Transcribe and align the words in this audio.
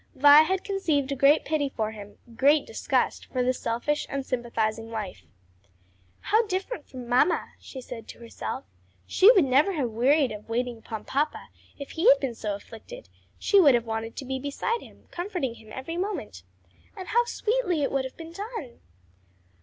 Vi 0.15 0.41
had 0.41 0.63
conceived 0.63 1.11
a 1.11 1.15
great 1.15 1.45
pity 1.45 1.69
for 1.69 1.91
him, 1.91 2.17
great 2.35 2.65
disgust 2.65 3.27
for 3.27 3.43
the 3.43 3.53
selfish, 3.53 4.07
unsympathizing 4.09 4.89
wife. 4.89 5.27
"How 6.21 6.43
different 6.47 6.87
from 6.89 7.07
mamma!" 7.07 7.51
she 7.59 7.81
said 7.81 8.07
to 8.07 8.17
herself. 8.17 8.63
"She 9.05 9.31
never 9.35 9.69
would 9.69 9.77
have 9.77 9.89
wearied 9.91 10.31
of 10.31 10.49
waiting 10.49 10.79
upon 10.79 11.05
papa 11.05 11.49
if 11.77 11.91
he 11.91 12.09
had 12.09 12.19
been 12.19 12.33
so 12.33 12.55
afflicted; 12.55 13.09
she 13.37 13.59
would 13.61 13.75
have 13.75 13.85
wanted 13.85 14.15
to 14.15 14.25
be 14.25 14.39
beside 14.39 14.81
him, 14.81 15.07
comforting 15.11 15.53
him 15.53 15.71
every 15.71 15.97
moment. 15.97 16.41
And 16.97 17.09
how 17.09 17.25
sweetly 17.25 17.83
it 17.83 17.91
would 17.91 18.03
have 18.05 18.17
been 18.17 18.31
done." 18.33 18.79